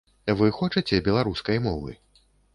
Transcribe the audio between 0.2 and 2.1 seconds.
Вы хочаце беларускай мовы?